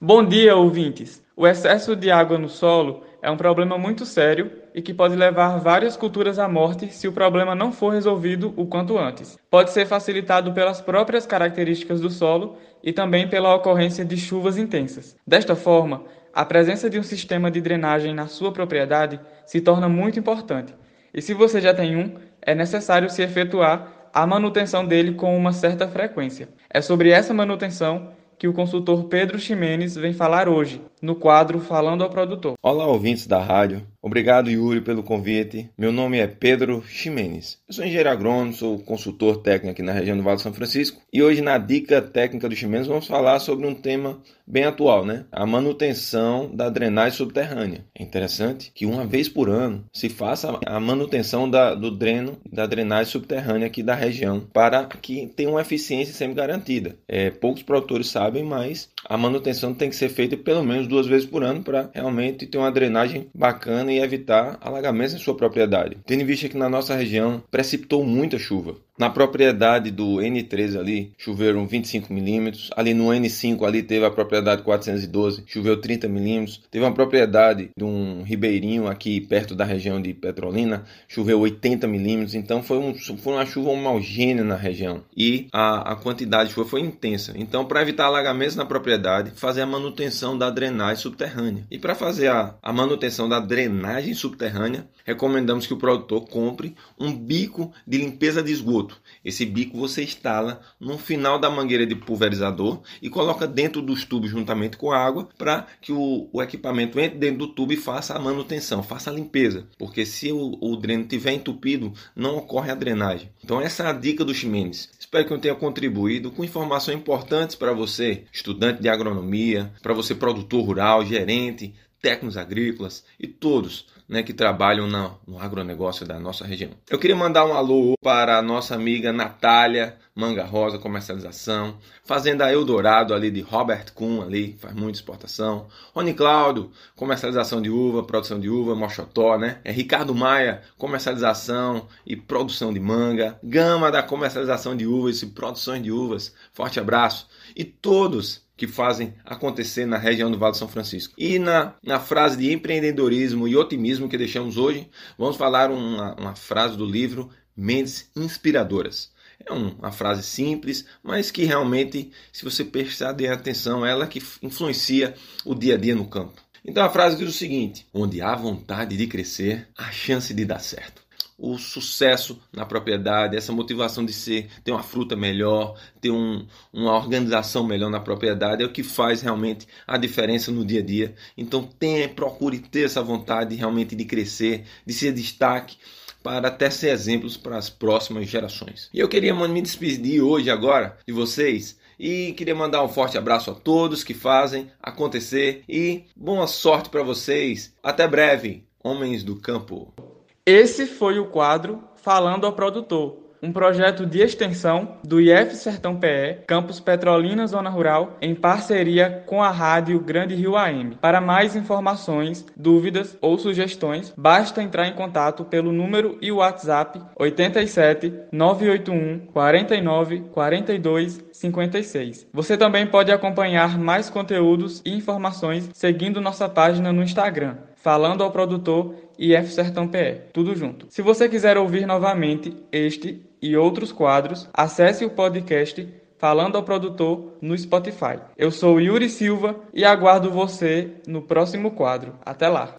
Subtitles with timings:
[0.00, 1.20] Bom dia, ouvintes!
[1.36, 5.58] O excesso de água no solo é um problema muito sério e que pode levar
[5.58, 9.36] várias culturas à morte se o problema não for resolvido o quanto antes.
[9.50, 15.16] Pode ser facilitado pelas próprias características do solo e também pela ocorrência de chuvas intensas.
[15.26, 20.16] Desta forma, a presença de um sistema de drenagem na sua propriedade se torna muito
[20.16, 20.72] importante.
[21.12, 25.52] E se você já tem um, é necessário se efetuar a manutenção dele com uma
[25.52, 26.48] certa frequência.
[26.70, 32.02] É sobre essa manutenção que o consultor Pedro Ximenes vem falar hoje, no quadro Falando
[32.02, 32.54] ao Produtor.
[32.62, 33.86] Olá, ouvintes da rádio.
[34.00, 35.68] Obrigado, Yuri, pelo convite.
[35.76, 37.58] Meu nome é Pedro Ximenes.
[37.68, 41.02] Eu sou engenheiro agrônomo, sou consultor técnico aqui na região do Vale do São Francisco.
[41.12, 45.26] E hoje, na Dica Técnica do Ximenes, vamos falar sobre um tema bem atual, né?
[45.30, 47.84] A manutenção da drenagem subterrânea.
[47.94, 52.64] É interessante que uma vez por ano se faça a manutenção da, do dreno, da
[52.64, 56.96] drenagem subterrânea aqui da região, para que tenha uma eficiência sempre garantida.
[57.06, 61.26] É, poucos produtores sabem, mas a manutenção tem que ser feita pelo menos duas vezes
[61.26, 65.96] por ano para realmente ter uma drenagem bacana e evitar alagamentos em sua propriedade.
[66.06, 68.74] Tendo em vista que na nossa região precipitou muita chuva.
[68.98, 72.68] Na propriedade do N3 ali, choveram 25 milímetros.
[72.76, 76.60] Ali no N5 ali teve a propriedade 412, choveu 30 milímetros.
[76.68, 82.34] Teve uma propriedade de um ribeirinho aqui perto da região de Petrolina, choveu 80 milímetros.
[82.34, 86.68] Então foi, um, foi uma chuva homogênea na região e a, a quantidade de chuva
[86.68, 87.32] foi intensa.
[87.36, 91.64] Então para evitar alagamentos na propriedade, fazer a manutenção da drenagem subterrânea.
[91.70, 97.16] E para fazer a, a manutenção da drenagem subterrânea, recomendamos que o produtor compre um
[97.16, 98.87] bico de limpeza de esgoto
[99.24, 104.30] esse bico você instala no final da mangueira de pulverizador e coloca dentro dos tubos
[104.30, 108.14] juntamente com a água para que o, o, equipamento entre dentro do tubo e faça
[108.14, 109.66] a manutenção, faça a limpeza.
[109.78, 113.30] Porque se o, o dreno estiver entupido, não ocorre a drenagem.
[113.42, 114.90] Então essa é a dica do Ximenes.
[114.98, 120.14] Espero que eu tenha contribuído com informações importantes para você, estudante de agronomia, para você
[120.14, 126.46] produtor rural, gerente, técnicos agrícolas e todos né, que trabalham no, no agronegócio da nossa
[126.46, 126.70] região.
[126.88, 133.14] Eu queria mandar um alô para a nossa amiga Natália Manga Rosa Comercialização, Fazenda Eldorado
[133.14, 138.48] ali de Robert Kuhn ali, faz muita exportação, Rony Cláudio, comercialização de uva, produção de
[138.48, 139.60] uva, Mochotó, né?
[139.62, 145.84] É Ricardo Maia, comercialização e produção de manga, Gama da comercialização de uvas e produções
[145.84, 146.34] de uvas.
[146.52, 151.14] Forte abraço e todos que fazem acontecer na região do Vale do São Francisco.
[151.16, 156.34] E na, na frase de empreendedorismo e otimismo que deixamos hoje, vamos falar uma, uma
[156.34, 159.12] frase do livro Mentes Inspiradoras.
[159.46, 165.14] É uma frase simples, mas que realmente, se você prestar atenção, ela que influencia
[165.44, 166.42] o dia a dia no campo.
[166.64, 170.58] Então a frase diz o seguinte: onde há vontade de crescer, há chance de dar
[170.58, 171.07] certo
[171.38, 176.92] o sucesso na propriedade, essa motivação de ser, ter uma fruta melhor, ter um, uma
[176.96, 181.14] organização melhor na propriedade é o que faz realmente a diferença no dia a dia.
[181.36, 185.76] Então tenha, procure ter essa vontade realmente de crescer, de ser destaque
[186.24, 188.90] para até ser exemplos para as próximas gerações.
[188.92, 193.50] E eu queria me despedir hoje agora de vocês e queria mandar um forte abraço
[193.52, 197.72] a todos que fazem acontecer e boa sorte para vocês.
[197.80, 200.07] Até breve, homens do campo.
[200.50, 206.38] Esse foi o quadro Falando ao Produtor, um projeto de extensão do IF Sertão PE,
[206.46, 210.96] Campus Petrolina Zona Rural, em parceria com a rádio Grande Rio AM.
[211.02, 218.10] Para mais informações, dúvidas ou sugestões, basta entrar em contato pelo número e WhatsApp 87
[218.32, 222.26] 981 49 42 56.
[222.32, 228.30] Você também pode acompanhar mais conteúdos e informações seguindo nossa página no Instagram, falando ao
[228.30, 230.86] produtor IF Sertão PE, tudo junto.
[230.90, 237.36] Se você quiser ouvir novamente este e outros quadros, acesse o podcast Falando ao Produtor
[237.40, 238.18] no Spotify.
[238.36, 242.14] Eu sou Yuri Silva e aguardo você no próximo quadro.
[242.26, 242.74] Até lá!